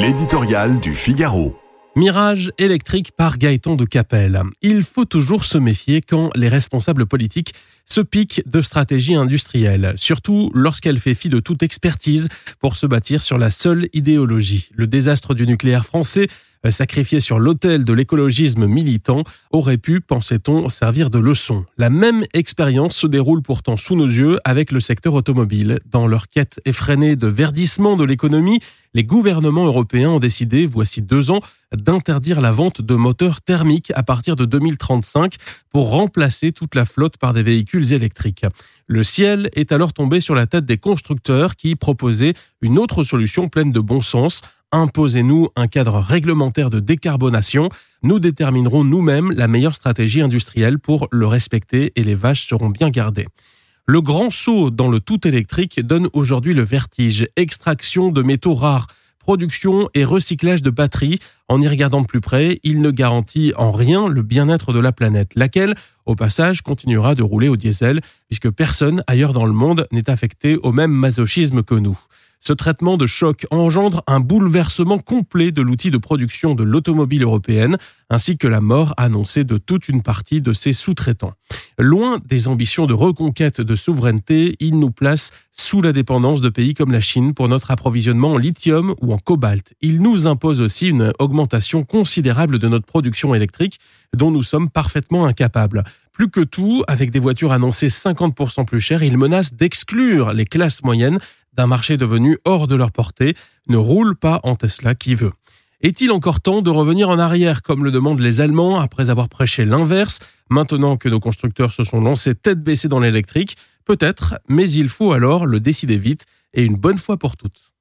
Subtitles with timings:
[0.00, 1.58] L'éditorial du Figaro.
[1.96, 4.40] Mirage électrique par Gaëtan de Capelle.
[4.62, 7.52] Il faut toujours se méfier quand les responsables politiques
[7.84, 12.28] se piquent de stratégie industrielle, surtout lorsqu'elle fait fi de toute expertise
[12.60, 14.68] pour se bâtir sur la seule idéologie.
[14.72, 16.28] Le désastre du nucléaire français
[16.66, 21.64] euh, sacrifié sur l'autel de l'écologisme militant, aurait pu, pensait-on, servir de leçon.
[21.76, 25.80] La même expérience se déroule pourtant sous nos yeux avec le secteur automobile.
[25.90, 28.60] Dans leur quête effrénée de verdissement de l'économie,
[28.94, 31.40] les gouvernements européens ont décidé, voici deux ans,
[31.72, 35.34] d'interdire la vente de moteurs thermiques à partir de 2035
[35.70, 38.46] pour remplacer toute la flotte par des véhicules électriques.
[38.86, 42.32] Le ciel est alors tombé sur la tête des constructeurs qui proposaient
[42.62, 44.40] une autre solution pleine de bon sens,
[44.70, 47.70] Imposez-nous un cadre réglementaire de décarbonation.
[48.02, 52.90] Nous déterminerons nous-mêmes la meilleure stratégie industrielle pour le respecter et les vaches seront bien
[52.90, 53.26] gardées.
[53.86, 57.26] Le grand saut dans le tout électrique donne aujourd'hui le vertige.
[57.36, 61.18] Extraction de métaux rares, production et recyclage de batteries.
[61.48, 64.92] En y regardant de plus près, il ne garantit en rien le bien-être de la
[64.92, 69.86] planète, laquelle, au passage, continuera de rouler au diesel, puisque personne ailleurs dans le monde
[69.92, 71.98] n'est affecté au même masochisme que nous.
[72.40, 77.76] Ce traitement de choc engendre un bouleversement complet de l'outil de production de l'automobile européenne,
[78.10, 81.34] ainsi que la mort annoncée de toute une partie de ses sous-traitants.
[81.78, 86.74] Loin des ambitions de reconquête de souveraineté, il nous place sous la dépendance de pays
[86.74, 89.74] comme la Chine pour notre approvisionnement en lithium ou en cobalt.
[89.80, 93.80] Il nous impose aussi une augmentation considérable de notre production électrique
[94.16, 95.84] dont nous sommes parfaitement incapables.
[96.12, 100.82] Plus que tout, avec des voitures annoncées 50% plus chères, il menace d'exclure les classes
[100.82, 101.20] moyennes
[101.58, 103.34] d'un marché devenu hors de leur portée,
[103.66, 105.32] ne roule pas en Tesla qui veut.
[105.80, 109.64] Est-il encore temps de revenir en arrière, comme le demandent les Allemands, après avoir prêché
[109.64, 113.56] l'inverse, maintenant que nos constructeurs se sont lancés tête baissée dans l'électrique?
[113.84, 117.72] Peut-être, mais il faut alors le décider vite et une bonne fois pour toutes.